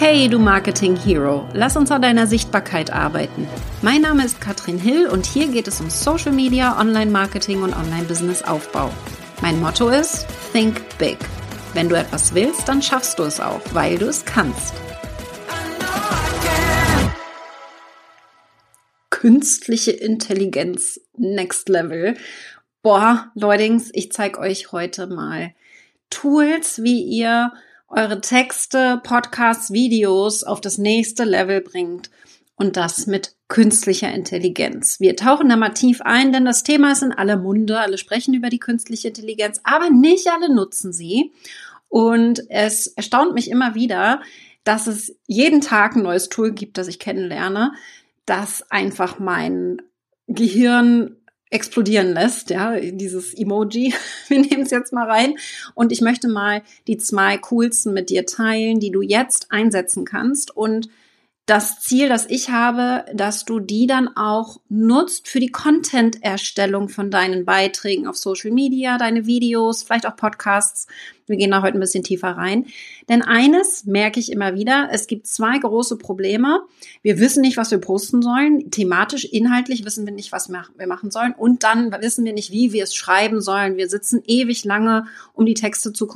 [0.00, 3.48] Hey, du Marketing Hero, lass uns an deiner Sichtbarkeit arbeiten.
[3.82, 8.92] Mein Name ist Katrin Hill und hier geht es um Social Media, Online-Marketing und Online-Business-Aufbau.
[9.42, 11.18] Mein Motto ist Think Big.
[11.74, 14.72] Wenn du etwas willst, dann schaffst du es auch, weil du es kannst.
[19.10, 22.16] Künstliche Intelligenz Next Level.
[22.82, 25.54] Boah, Leutings, ich zeige euch heute mal
[26.08, 27.52] Tools, wie ihr
[27.88, 32.10] eure Texte, Podcasts, Videos auf das nächste Level bringt
[32.56, 35.00] und das mit künstlicher Intelligenz.
[35.00, 37.80] Wir tauchen da mal tief ein, denn das Thema ist in aller Munde.
[37.80, 41.32] Alle sprechen über die künstliche Intelligenz, aber nicht alle nutzen sie.
[41.88, 44.20] Und es erstaunt mich immer wieder,
[44.64, 47.72] dass es jeden Tag ein neues Tool gibt, das ich kennenlerne,
[48.26, 49.80] das einfach mein
[50.26, 51.16] Gehirn
[51.50, 53.94] explodieren lässt, ja, dieses Emoji.
[54.28, 55.34] Wir nehmen es jetzt mal rein.
[55.74, 60.56] Und ich möchte mal die zwei coolsten mit dir teilen, die du jetzt einsetzen kannst
[60.56, 60.88] und
[61.48, 67.10] das Ziel, das ich habe, dass du die dann auch nutzt für die Content-Erstellung von
[67.10, 70.88] deinen Beiträgen auf Social Media, deine Videos, vielleicht auch Podcasts.
[71.26, 72.66] Wir gehen da heute ein bisschen tiefer rein.
[73.08, 76.60] Denn eines merke ich immer wieder, es gibt zwei große Probleme.
[77.00, 78.70] Wir wissen nicht, was wir posten sollen.
[78.70, 81.32] Thematisch, inhaltlich wissen wir nicht, was wir machen sollen.
[81.32, 83.78] Und dann wissen wir nicht, wie wir es schreiben sollen.
[83.78, 86.08] Wir sitzen ewig lange, um die Texte zu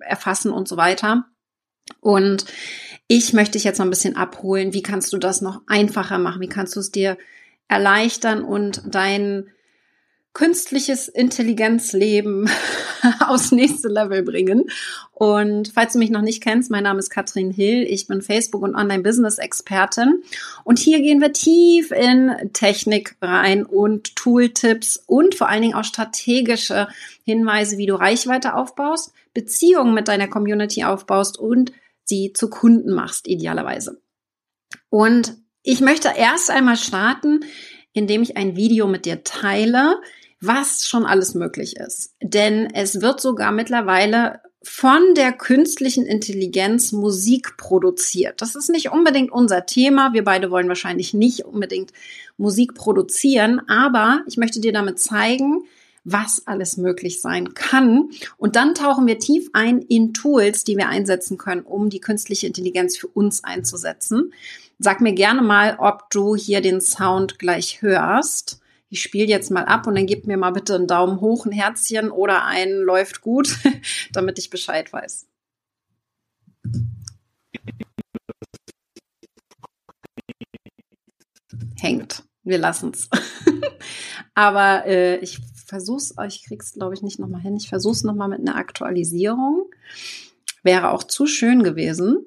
[0.00, 1.24] erfassen und so weiter.
[2.00, 2.44] Und
[3.06, 4.74] ich möchte dich jetzt noch ein bisschen abholen.
[4.74, 6.40] Wie kannst du das noch einfacher machen?
[6.40, 7.16] Wie kannst du es dir
[7.68, 9.50] erleichtern und dein
[10.38, 12.48] künstliches Intelligenzleben
[13.26, 14.70] aufs nächste Level bringen.
[15.10, 17.82] Und falls du mich noch nicht kennst, mein Name ist Katrin Hill.
[17.82, 20.22] Ich bin Facebook- und Online-Business-Expertin.
[20.62, 25.82] Und hier gehen wir tief in Technik rein und Tooltips und vor allen Dingen auch
[25.82, 26.86] strategische
[27.24, 31.72] Hinweise, wie du Reichweite aufbaust, Beziehungen mit deiner Community aufbaust und
[32.04, 34.00] sie zu Kunden machst, idealerweise.
[34.88, 37.40] Und ich möchte erst einmal starten,
[37.92, 40.00] indem ich ein Video mit dir teile,
[40.40, 42.14] was schon alles möglich ist.
[42.22, 48.42] Denn es wird sogar mittlerweile von der künstlichen Intelligenz Musik produziert.
[48.42, 50.12] Das ist nicht unbedingt unser Thema.
[50.12, 51.92] Wir beide wollen wahrscheinlich nicht unbedingt
[52.36, 55.64] Musik produzieren, aber ich möchte dir damit zeigen,
[56.04, 58.10] was alles möglich sein kann.
[58.36, 62.46] Und dann tauchen wir tief ein in Tools, die wir einsetzen können, um die künstliche
[62.46, 64.32] Intelligenz für uns einzusetzen.
[64.78, 68.60] Sag mir gerne mal, ob du hier den Sound gleich hörst.
[68.90, 71.52] Ich spiele jetzt mal ab und dann gib mir mal bitte einen Daumen hoch, ein
[71.52, 73.58] Herzchen oder ein läuft gut,
[74.12, 75.26] damit ich Bescheid weiß.
[81.76, 82.24] Hängt.
[82.42, 83.10] Wir lassen's.
[84.34, 87.56] Aber äh, ich versuch's, ich krieg's glaube ich nicht nochmal hin.
[87.56, 89.70] Ich versuch's nochmal mit einer Aktualisierung.
[90.62, 92.24] Wäre auch zu schön gewesen.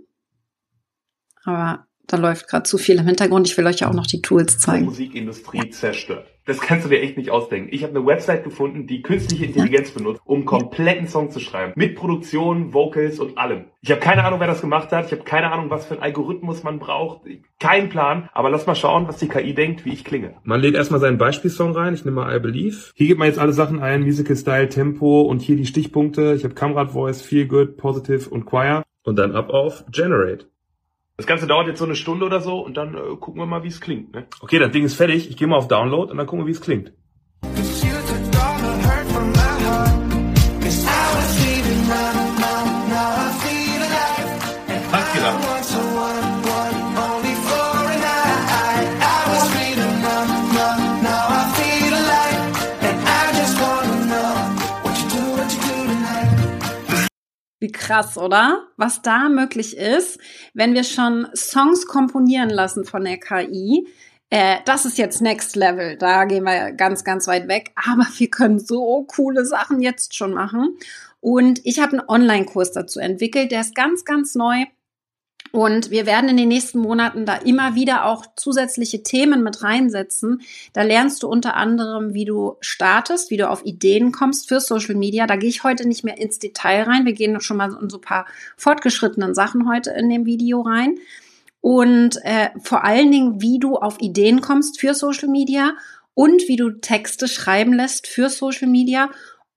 [1.44, 3.48] Aber da läuft gerade zu viel im Hintergrund.
[3.48, 4.84] Ich will euch ja auch noch die Tools zeigen.
[4.84, 6.31] Die Musikindustrie zerstört.
[6.52, 7.70] Das kannst du dir echt nicht ausdenken.
[7.72, 11.72] Ich habe eine Website gefunden, die künstliche Intelligenz benutzt, um einen kompletten Song zu schreiben.
[11.78, 13.68] Mit Produktion, Vocals und allem.
[13.80, 15.06] Ich habe keine Ahnung, wer das gemacht hat.
[15.06, 17.22] Ich habe keine Ahnung, was für einen Algorithmus man braucht.
[17.58, 18.28] Kein Plan.
[18.34, 20.34] Aber lass mal schauen, was die KI denkt, wie ich klinge.
[20.44, 21.94] Man lädt erstmal seinen Beispielsong rein.
[21.94, 22.92] Ich nehme mal I Believe.
[22.96, 24.02] Hier gibt man jetzt alle Sachen ein.
[24.02, 26.34] Musical Style, Tempo und hier die Stichpunkte.
[26.34, 28.84] Ich habe Kamerad Voice, Feel Good, Positive und Choir.
[29.04, 30.51] Und dann ab auf Generate.
[31.22, 33.62] Das Ganze dauert jetzt so eine Stunde oder so und dann äh, gucken wir mal,
[33.62, 34.12] wie es klingt.
[34.12, 34.26] Ne?
[34.40, 35.30] Okay, das Ding ist fertig.
[35.30, 36.94] Ich gehe mal auf Download und dann gucken wir, wie es klingt.
[57.62, 58.68] Wie krass, oder?
[58.76, 60.20] Was da möglich ist,
[60.56, 63.88] wenn wir schon Songs komponieren lassen von der KI.
[64.32, 65.96] Äh, das ist jetzt Next Level.
[65.96, 67.72] Da gehen wir ganz, ganz weit weg.
[67.76, 70.76] Aber wir können so coole Sachen jetzt schon machen.
[71.20, 73.52] Und ich habe einen Online-Kurs dazu entwickelt.
[73.52, 74.66] Der ist ganz, ganz neu.
[75.52, 80.42] Und wir werden in den nächsten Monaten da immer wieder auch zusätzliche Themen mit reinsetzen.
[80.74, 84.96] Da lernst du unter anderem, wie du startest, wie du auf Ideen kommst für Social
[84.96, 85.28] Media.
[85.28, 87.06] Da gehe ich heute nicht mehr ins Detail rein.
[87.06, 88.26] Wir gehen schon mal in so ein paar
[88.56, 90.98] fortgeschrittenen Sachen heute in dem Video rein.
[91.60, 95.74] Und äh, vor allen Dingen, wie du auf Ideen kommst für Social Media
[96.14, 99.10] und wie du Texte schreiben lässt für Social Media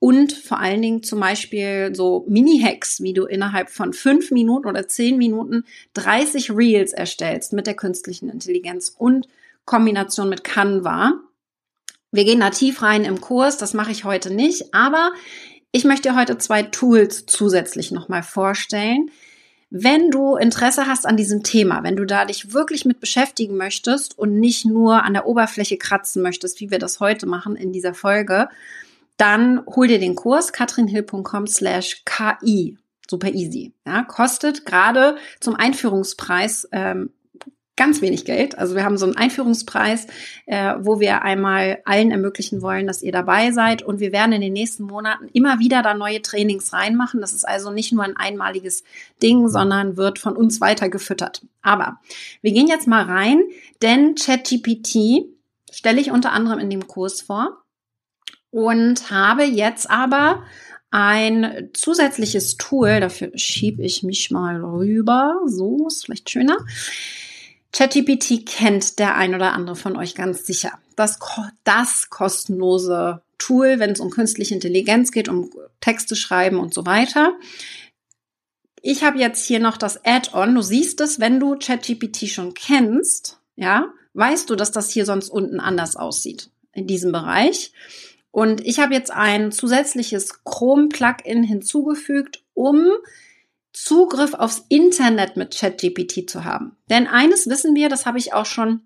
[0.04, 4.86] und vor allen Dingen zum Beispiel so Mini-Hacks, wie du innerhalb von fünf Minuten oder
[4.86, 5.64] zehn Minuten
[5.94, 9.28] 30 Reels erstellst mit der künstlichen Intelligenz und
[9.64, 11.20] Kombination mit Canva.
[12.12, 15.12] Wir gehen da tief rein im Kurs, das mache ich heute nicht, aber
[15.72, 19.10] ich möchte dir heute zwei Tools zusätzlich nochmal vorstellen,
[19.70, 24.18] Wenn du Interesse hast an diesem Thema, wenn du da dich wirklich mit beschäftigen möchtest
[24.18, 27.94] und nicht nur an der Oberfläche kratzen möchtest, wie wir das heute machen in dieser
[27.94, 28.50] Folge,
[29.16, 32.78] dann hol dir den Kurs katrinhill.com slash ki.
[33.08, 33.72] Super easy.
[33.87, 37.11] Ja, kostet gerade zum Einführungspreis ähm,
[37.76, 38.56] ganz wenig Geld.
[38.58, 40.06] Also wir haben so einen Einführungspreis,
[40.46, 43.82] äh, wo wir einmal allen ermöglichen wollen, dass ihr dabei seid.
[43.82, 47.20] Und wir werden in den nächsten Monaten immer wieder da neue Trainings reinmachen.
[47.20, 48.84] Das ist also nicht nur ein einmaliges
[49.22, 51.43] Ding, sondern wird von uns weiter gefüttert.
[51.62, 52.00] Aber
[52.43, 53.43] wir gehen jetzt mal rein,
[53.82, 55.26] denn ChatGPT
[55.70, 57.63] stelle ich unter anderem in dem Kurs vor
[58.54, 60.44] und habe jetzt aber
[60.92, 66.58] ein zusätzliches Tool, dafür schiebe ich mich mal rüber, so ist vielleicht schöner.
[67.72, 70.78] ChatGPT kennt der ein oder andere von euch ganz sicher.
[70.94, 71.18] Das,
[71.64, 75.50] das kostenlose Tool, wenn es um künstliche Intelligenz geht, um
[75.80, 77.32] Texte schreiben und so weiter.
[78.82, 80.54] Ich habe jetzt hier noch das Add-on.
[80.54, 85.28] Du siehst es, wenn du ChatGPT schon kennst, ja, weißt du, dass das hier sonst
[85.28, 87.72] unten anders aussieht in diesem Bereich.
[88.34, 92.88] Und ich habe jetzt ein zusätzliches Chrome-Plugin hinzugefügt, um
[93.72, 96.76] Zugriff aufs Internet mit ChatGPT zu haben.
[96.90, 98.81] Denn eines wissen wir, das habe ich auch schon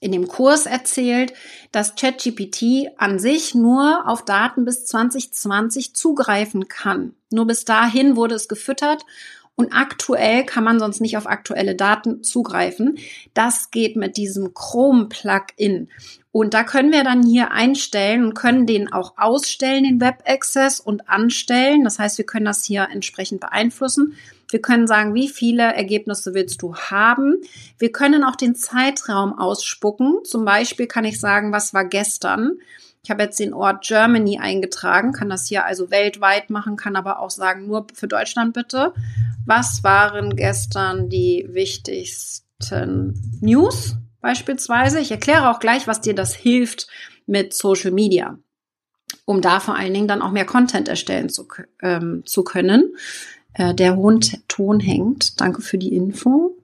[0.00, 1.32] in dem Kurs erzählt,
[1.72, 7.14] dass ChatGPT an sich nur auf Daten bis 2020 zugreifen kann.
[7.30, 9.06] Nur bis dahin wurde es gefüttert
[9.56, 12.98] und aktuell kann man sonst nicht auf aktuelle Daten zugreifen.
[13.34, 15.88] Das geht mit diesem Chrome-Plugin.
[16.32, 20.80] Und da können wir dann hier einstellen und können den auch ausstellen, den Web Access
[20.80, 21.84] und anstellen.
[21.84, 24.16] Das heißt, wir können das hier entsprechend beeinflussen.
[24.50, 27.36] Wir können sagen, wie viele Ergebnisse willst du haben.
[27.78, 30.24] Wir können auch den Zeitraum ausspucken.
[30.24, 32.58] Zum Beispiel kann ich sagen, was war gestern.
[33.04, 37.20] Ich habe jetzt den Ort Germany eingetragen, kann das hier also weltweit machen, kann aber
[37.20, 38.94] auch sagen, nur für Deutschland bitte.
[39.46, 45.00] Was waren gestern die wichtigsten News beispielsweise?
[45.00, 46.86] Ich erkläre auch gleich, was dir das hilft
[47.26, 48.38] mit Social Media,
[49.26, 51.46] um da vor allen Dingen dann auch mehr Content erstellen zu,
[51.82, 52.94] ähm, zu können.
[53.52, 55.40] Äh, der hohen Ton hängt.
[55.40, 56.56] Danke für die Info.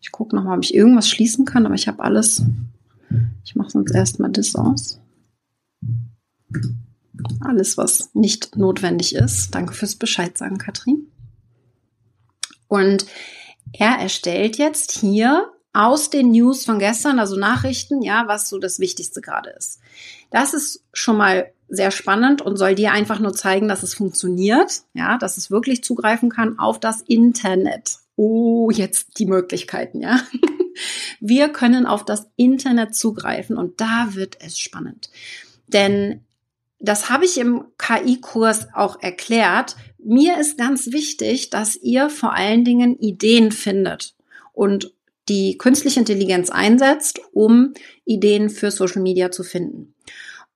[0.00, 2.42] Ich gucke nochmal, ob ich irgendwas schließen kann, aber ich habe alles.
[3.44, 5.00] Ich mache sonst erstmal das aus.
[7.40, 9.54] Alles, was nicht notwendig ist.
[9.54, 11.06] Danke fürs Bescheid sagen, Katrin.
[12.68, 13.06] Und
[13.72, 18.78] er erstellt jetzt hier aus den News von gestern, also Nachrichten, ja, was so das
[18.78, 19.80] Wichtigste gerade ist.
[20.30, 24.82] Das ist schon mal sehr spannend und soll dir einfach nur zeigen, dass es funktioniert,
[24.94, 27.98] ja, dass es wirklich zugreifen kann auf das Internet.
[28.16, 30.20] Oh, jetzt die Möglichkeiten, ja.
[31.20, 35.10] Wir können auf das Internet zugreifen und da wird es spannend.
[35.68, 36.24] Denn
[36.78, 39.76] das habe ich im KI-Kurs auch erklärt.
[40.04, 44.14] Mir ist ganz wichtig, dass ihr vor allen Dingen Ideen findet
[44.52, 44.92] und
[45.28, 47.72] die künstliche Intelligenz einsetzt, um
[48.04, 49.94] Ideen für Social Media zu finden.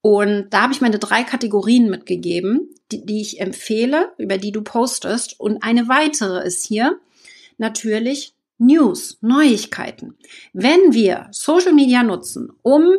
[0.03, 4.63] Und da habe ich meine drei Kategorien mitgegeben, die, die ich empfehle, über die du
[4.63, 5.41] postest.
[5.41, 6.99] Und eine weitere ist hier
[7.57, 10.17] natürlich News, Neuigkeiten.
[10.53, 12.93] Wenn wir Social Media nutzen, um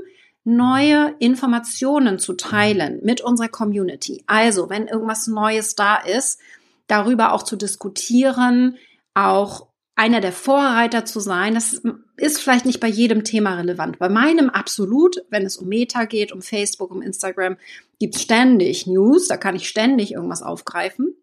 [0.50, 4.24] neue Informationen zu teilen mit unserer Community.
[4.28, 6.40] Also, wenn irgendwas Neues da ist,
[6.88, 8.78] darüber auch zu diskutieren,
[9.14, 11.54] auch einer der Vorreiter zu sein.
[11.54, 11.82] Das
[12.16, 14.00] ist vielleicht nicht bei jedem Thema relevant.
[14.00, 17.58] Bei meinem absolut, wenn es um Meta geht, um Facebook, um Instagram,
[18.00, 21.16] gibt es ständig News, da kann ich ständig irgendwas aufgreifen.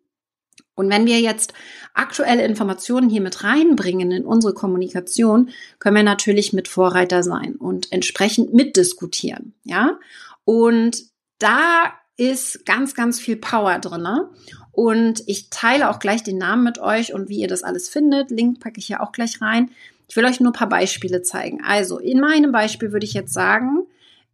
[0.77, 1.55] Und wenn wir jetzt
[1.95, 7.91] aktuelle Informationen hier mit reinbringen in unsere Kommunikation, können wir natürlich mit Vorreiter sein und
[7.93, 9.99] entsprechend mitdiskutieren, ja?
[10.45, 11.03] Und
[11.39, 14.31] da ist ganz, ganz viel Power drinne.
[14.73, 18.31] Und ich teile auch gleich den Namen mit euch und wie ihr das alles findet.
[18.31, 19.71] Link packe ich ja auch gleich rein.
[20.09, 21.63] Ich will euch nur ein paar Beispiele zeigen.
[21.65, 23.87] Also in meinem Beispiel würde ich jetzt sagen,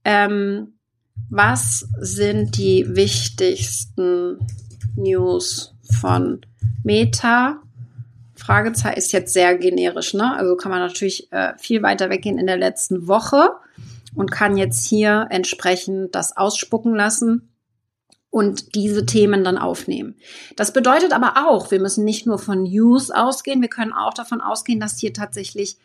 [0.05, 0.75] ähm,
[1.31, 4.39] was sind die wichtigsten
[4.97, 6.41] News von
[6.85, 7.63] Meta.
[8.35, 10.35] Fragezeichen ist jetzt sehr generisch, ne?
[10.35, 13.51] Also kann man natürlich äh, viel weiter weggehen in der letzten Woche
[14.15, 17.53] und kann jetzt hier entsprechend das ausspucken lassen
[18.31, 20.17] und diese Themen dann aufnehmen.
[20.57, 24.41] Das bedeutet aber auch, wir müssen nicht nur von News ausgehen, wir können auch davon
[24.41, 25.77] ausgehen, dass hier tatsächlich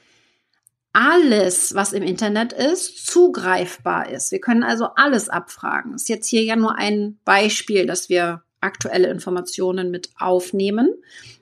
[0.93, 4.31] alles, was im Internet ist, zugreifbar ist.
[4.31, 5.91] Wir können also alles abfragen.
[5.91, 10.93] Das ist jetzt hier ja nur ein Beispiel, dass wir aktuelle Informationen mit aufnehmen,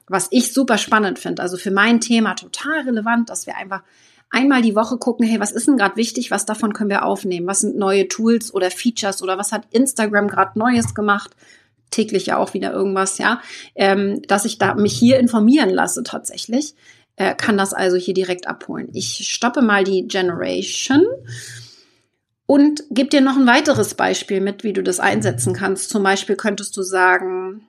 [0.07, 1.41] was ich super spannend finde.
[1.41, 3.83] Also für mein Thema total relevant, dass wir einfach
[4.29, 7.47] einmal die Woche gucken, hey, was ist denn gerade wichtig, was davon können wir aufnehmen?
[7.47, 11.31] Was sind neue Tools oder Features oder was hat Instagram gerade Neues gemacht?
[11.91, 13.41] täglich ja auch wieder irgendwas, ja,
[13.75, 16.75] ähm, dass ich da mich hier informieren lasse tatsächlich,
[17.15, 18.89] äh, kann das also hier direkt abholen.
[18.93, 21.05] Ich stoppe mal die Generation
[22.45, 25.89] und gebe dir noch ein weiteres Beispiel mit, wie du das einsetzen kannst.
[25.89, 27.61] Zum Beispiel könntest du sagen,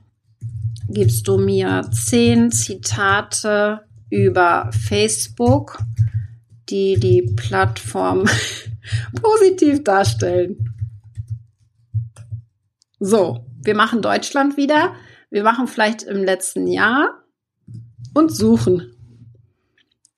[0.89, 3.81] gibst du mir zehn Zitate
[4.11, 5.79] über Facebook,
[6.69, 8.29] die die Plattform
[9.21, 10.75] positiv darstellen.
[12.99, 14.95] So, wir machen Deutschland wieder.
[15.31, 17.23] Wir machen vielleicht im letzten Jahr
[18.15, 18.93] und suchen.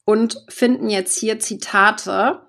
[0.04, 2.40] Und finden jetzt hier Zitate,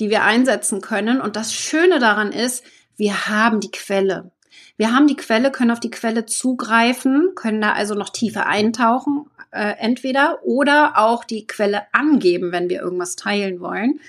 [0.00, 1.20] die wir einsetzen können.
[1.20, 2.64] Und das Schöne daran ist,
[2.96, 4.32] wir haben die Quelle.
[4.76, 9.26] Wir haben die Quelle, können auf die Quelle zugreifen, können da also noch tiefer eintauchen,
[9.50, 14.00] äh, entweder oder auch die Quelle angeben, wenn wir irgendwas teilen wollen.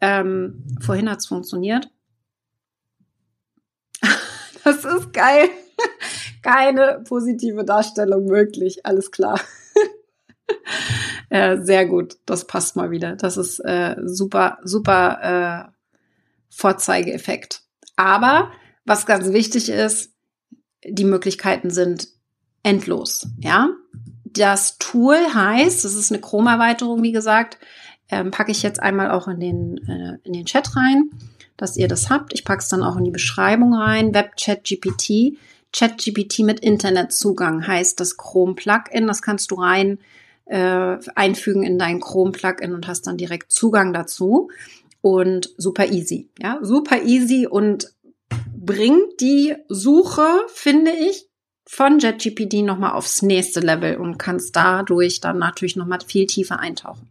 [0.00, 1.88] Ähm, vorhin hat's funktioniert.
[4.62, 5.48] Das ist geil.
[6.42, 8.84] Keine positive Darstellung möglich.
[8.84, 9.40] Alles klar.
[11.30, 12.18] äh, sehr gut.
[12.26, 13.16] Das passt mal wieder.
[13.16, 15.72] Das ist äh, super, super äh,
[16.50, 17.62] Vorzeigeeffekt.
[17.96, 18.50] Aber
[18.84, 20.12] was ganz wichtig ist,
[20.84, 22.08] die Möglichkeiten sind
[22.62, 23.28] endlos.
[23.38, 23.70] Ja,
[24.24, 27.58] das Tool heißt, das ist eine Chrome-Erweiterung, wie gesagt,
[28.10, 31.10] ähm, packe ich jetzt einmal auch in den äh, in den Chat rein
[31.60, 32.32] dass ihr das habt.
[32.32, 34.14] Ich packe es dann auch in die Beschreibung rein.
[34.14, 35.36] WebChat GPT.
[35.72, 39.06] ChatGPT mit Internetzugang heißt das Chrome-Plugin.
[39.06, 39.98] Das kannst du rein
[40.50, 44.50] äh, einfügen in dein Chrome-Plugin und hast dann direkt Zugang dazu.
[45.00, 46.28] Und super easy.
[46.38, 47.94] Ja, super easy und
[48.54, 51.26] bringt die Suche, finde ich,
[51.66, 57.08] von JetGPT nochmal aufs nächste Level und kannst dadurch dann natürlich nochmal viel tiefer eintauchen.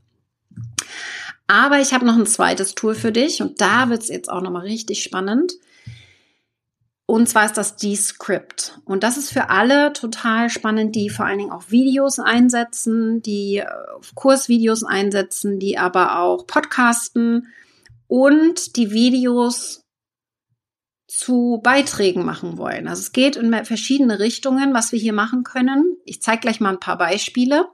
[1.47, 4.41] Aber ich habe noch ein zweites Tool für dich und da wird es jetzt auch
[4.41, 5.53] nochmal richtig spannend.
[7.09, 8.79] Und zwar ist das Descript.
[8.85, 13.57] Und das ist für alle total spannend, die vor allen Dingen auch Videos einsetzen, die
[13.57, 13.65] äh,
[14.13, 17.47] Kursvideos einsetzen, die aber auch podcasten
[18.05, 19.81] und die Videos
[21.07, 22.87] zu Beiträgen machen wollen.
[22.87, 25.97] Also es geht in verschiedene Richtungen, was wir hier machen können.
[26.05, 27.69] Ich zeige gleich mal ein paar Beispiele.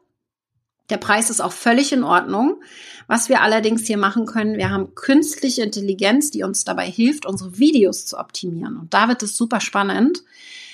[0.89, 2.61] Der Preis ist auch völlig in Ordnung.
[3.07, 7.57] Was wir allerdings hier machen können, wir haben künstliche Intelligenz, die uns dabei hilft, unsere
[7.57, 8.77] Videos zu optimieren.
[8.77, 10.23] Und da wird es super spannend,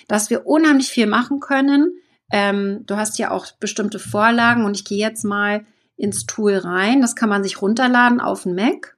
[0.08, 1.94] dass wir unheimlich viel machen können.
[2.32, 5.66] Ähm, du hast ja auch bestimmte Vorlagen und ich gehe jetzt mal
[5.98, 7.02] ins Tool rein.
[7.02, 8.98] Das kann man sich runterladen auf den Mac.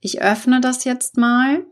[0.00, 1.64] Ich öffne das jetzt mal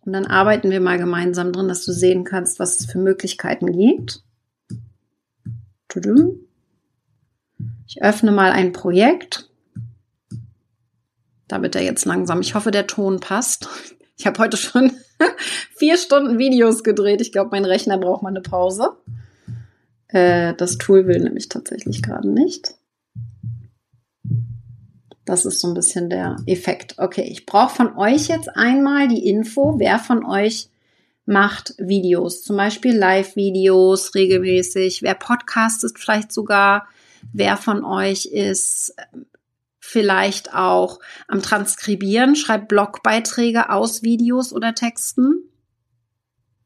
[0.00, 3.72] und dann arbeiten wir mal gemeinsam drin, dass du sehen kannst, was es für Möglichkeiten
[3.72, 4.22] gibt.
[5.88, 6.47] Tudum.
[7.88, 9.48] Ich öffne mal ein Projekt.
[11.48, 12.42] Da wird er jetzt langsam.
[12.42, 13.66] Ich hoffe, der Ton passt.
[14.18, 14.92] Ich habe heute schon
[15.74, 17.22] vier Stunden Videos gedreht.
[17.22, 18.90] Ich glaube, mein Rechner braucht mal eine Pause.
[20.08, 22.74] Äh, das Tool will nämlich tatsächlich gerade nicht.
[25.24, 26.96] Das ist so ein bisschen der Effekt.
[26.98, 30.68] Okay, ich brauche von euch jetzt einmal die Info, wer von euch
[31.24, 36.88] macht Videos, zum Beispiel Live-Videos regelmäßig, wer podcastet vielleicht sogar,
[37.32, 38.94] Wer von euch ist
[39.80, 45.44] vielleicht auch am Transkribieren, schreibt Blogbeiträge aus Videos oder Texten?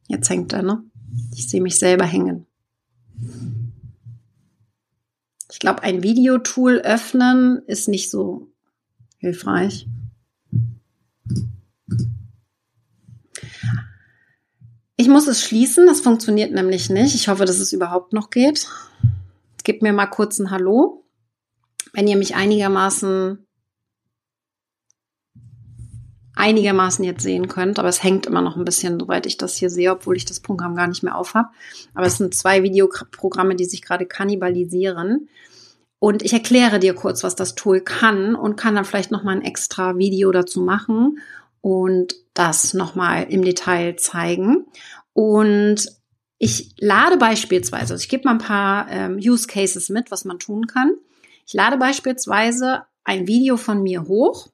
[0.09, 0.83] Jetzt hängt er, ne?
[1.35, 2.47] Ich sehe mich selber hängen.
[5.50, 8.49] Ich glaube, ein Videotool öffnen ist nicht so
[9.19, 9.87] hilfreich.
[14.97, 17.14] Ich muss es schließen, das funktioniert nämlich nicht.
[17.14, 18.69] Ich hoffe, dass es überhaupt noch geht
[19.64, 21.04] gebt mir mal kurz ein Hallo,
[21.92, 23.47] wenn ihr mich einigermaßen
[26.35, 29.71] einigermaßen jetzt sehen könnt, aber es hängt immer noch ein bisschen, soweit ich das hier
[29.71, 31.52] sehe, obwohl ich das Programm gar nicht mehr aufhab.
[31.95, 35.28] Aber es sind zwei Videoprogramme, die sich gerade kannibalisieren.
[35.99, 39.37] Und ich erkläre dir kurz, was das Tool kann und kann dann vielleicht noch mal
[39.37, 41.19] ein extra Video dazu machen
[41.61, 44.66] und das noch mal im Detail zeigen.
[45.12, 46.01] Und
[46.45, 50.41] ich lade beispielsweise, also ich gebe mal ein paar ähm, Use Cases mit, was man
[50.41, 50.91] tun kann.
[51.47, 54.49] Ich lade beispielsweise ein Video von mir hoch,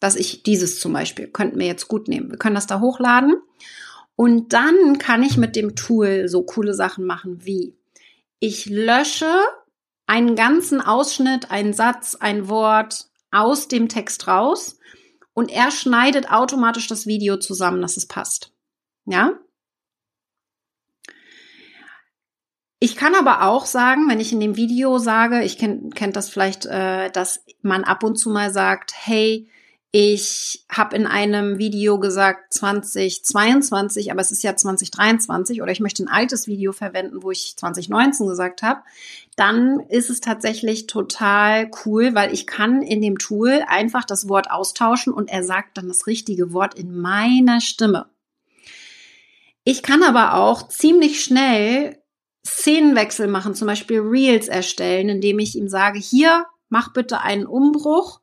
[0.00, 2.30] dass ich dieses zum Beispiel, könnten wir jetzt gut nehmen.
[2.30, 3.34] Wir können das da hochladen
[4.16, 7.76] und dann kann ich mit dem Tool so coole Sachen machen wie
[8.40, 9.30] ich lösche
[10.06, 14.78] einen ganzen Ausschnitt, einen Satz, ein Wort aus dem Text raus
[15.34, 18.50] und er schneidet automatisch das Video zusammen, dass es passt.
[19.04, 19.38] Ja?
[22.80, 26.28] Ich kann aber auch sagen, wenn ich in dem Video sage, ich kennt kennt das
[26.28, 29.48] vielleicht, äh, dass man ab und zu mal sagt, hey,
[29.90, 36.04] Ich habe in einem Video gesagt 2022, aber es ist ja 2023 oder ich möchte
[36.04, 38.82] ein altes Video verwenden, wo ich 2019 gesagt habe.
[39.36, 44.50] Dann ist es tatsächlich total cool, weil ich kann in dem Tool einfach das Wort
[44.50, 48.10] austauschen und er sagt dann das richtige Wort in meiner Stimme.
[49.64, 51.98] Ich kann aber auch ziemlich schnell
[52.46, 58.20] Szenenwechsel machen, zum Beispiel Reels erstellen, indem ich ihm sage, hier, mach bitte einen Umbruch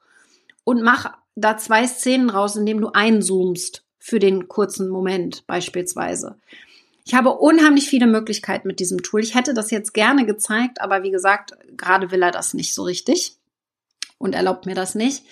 [0.64, 6.38] und mach da zwei Szenen raus, indem du einzoomst für den kurzen Moment beispielsweise.
[7.06, 9.22] Ich habe unheimlich viele Möglichkeiten mit diesem Tool.
[9.22, 12.84] Ich hätte das jetzt gerne gezeigt, aber wie gesagt, gerade will er das nicht so
[12.84, 13.38] richtig
[14.18, 15.24] und erlaubt mir das nicht.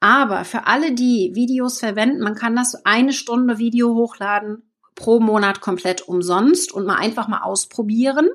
[0.00, 4.62] Aber für alle, die Videos verwenden, man kann das eine Stunde Video hochladen
[4.94, 8.30] pro Monat komplett umsonst und mal einfach mal ausprobieren.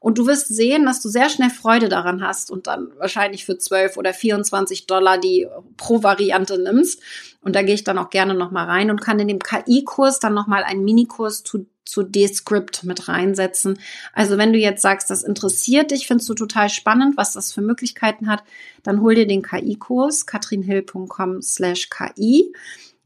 [0.00, 3.58] Und du wirst sehen, dass du sehr schnell Freude daran hast und dann wahrscheinlich für
[3.58, 7.02] 12 oder 24 Dollar die pro Variante nimmst.
[7.40, 10.34] Und da gehe ich dann auch gerne nochmal rein und kann in dem KI-Kurs dann
[10.34, 13.80] nochmal einen Minikurs zu, zu Descript mit reinsetzen.
[14.12, 17.62] Also wenn du jetzt sagst, das interessiert dich, findest du total spannend, was das für
[17.62, 18.44] Möglichkeiten hat,
[18.84, 22.52] dann hol dir den KI-Kurs, katrinhill.com slash KI.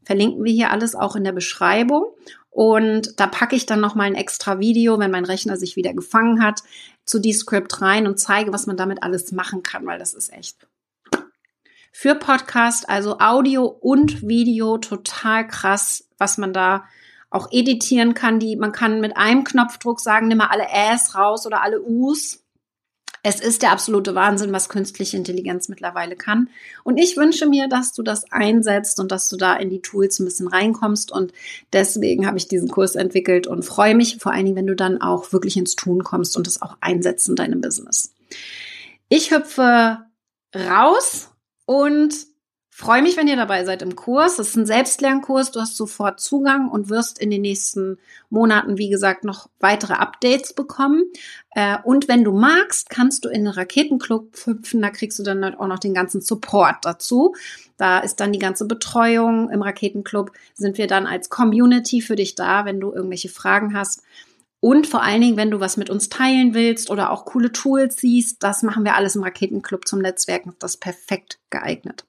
[0.03, 2.05] Verlinken wir hier alles auch in der Beschreibung.
[2.53, 5.93] Und da packe ich dann noch mal ein extra Video, wenn mein Rechner sich wieder
[5.93, 6.61] gefangen hat,
[7.03, 10.67] zu Descript rein und zeige, was man damit alles machen kann, weil das ist echt
[11.93, 16.85] für Podcast, also Audio und Video total krass, was man da
[17.29, 18.39] auch editieren kann.
[18.39, 22.42] Die, man kann mit einem Knopfdruck sagen, nimm mal alle Äs raus oder alle Us.
[23.25, 26.49] Es ist der absolute Wahnsinn, was künstliche Intelligenz mittlerweile kann.
[26.83, 30.19] Und ich wünsche mir, dass du das einsetzt und dass du da in die Tools
[30.19, 31.09] ein bisschen reinkommst.
[31.09, 31.31] Und
[31.71, 35.01] deswegen habe ich diesen Kurs entwickelt und freue mich vor allen Dingen, wenn du dann
[35.01, 38.13] auch wirklich ins Tun kommst und es auch einsetzt in deinem Business.
[39.07, 39.99] Ich hüpfe
[40.53, 41.29] raus
[41.65, 42.13] und
[42.75, 44.37] Freue mich, wenn ihr dabei seid im Kurs.
[44.37, 45.51] Das ist ein Selbstlernkurs.
[45.51, 47.99] Du hast sofort Zugang und wirst in den nächsten
[48.31, 51.03] Monaten, wie gesagt, noch weitere Updates bekommen.
[51.51, 54.81] Äh, und wenn du magst, kannst du in den Raketenclub hüpfen.
[54.81, 57.35] Da kriegst du dann halt auch noch den ganzen Support dazu.
[57.77, 59.51] Da ist dann die ganze Betreuung.
[59.51, 64.01] Im Raketenclub sind wir dann als Community für dich da, wenn du irgendwelche Fragen hast.
[64.63, 67.97] Und vor allen Dingen, wenn du was mit uns teilen willst oder auch coole Tools
[67.97, 70.55] siehst, das machen wir alles im Raketenclub zum Netzwerken.
[70.59, 72.05] Das ist perfekt geeignet.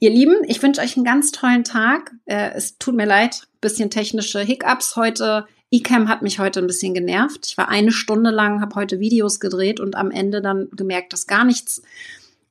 [0.00, 2.10] Ihr Lieben, ich wünsche euch einen ganz tollen Tag.
[2.24, 5.46] Äh, es tut mir leid, bisschen technische Hiccups heute.
[5.70, 7.46] eCam hat mich heute ein bisschen genervt.
[7.46, 11.28] Ich war eine Stunde lang, habe heute Videos gedreht und am Ende dann gemerkt, dass
[11.28, 11.82] gar nichts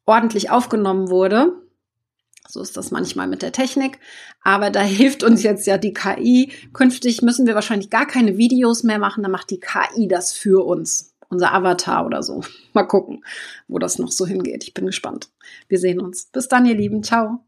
[0.06, 1.52] ordentlich aufgenommen wurde.
[2.48, 4.00] So ist das manchmal mit der Technik.
[4.44, 6.52] Aber da hilft uns jetzt ja die KI.
[6.74, 9.24] Künftig müssen wir wahrscheinlich gar keine Videos mehr machen.
[9.24, 11.14] Da macht die KI das für uns.
[11.28, 12.44] Unser Avatar oder so.
[12.74, 13.26] Mal gucken,
[13.68, 14.64] wo das noch so hingeht.
[14.64, 15.30] Ich bin gespannt.
[15.68, 16.26] Wir sehen uns.
[16.32, 17.04] Bis dann, ihr Lieben.
[17.04, 17.44] Ciao.